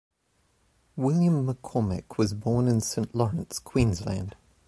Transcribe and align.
William 0.97 1.43
McCormack 1.45 2.17
was 2.17 2.33
born 2.33 2.67
in 2.67 2.81
Saint 2.81 3.13
Lawrence, 3.13 3.59
Queensland. 3.59 4.35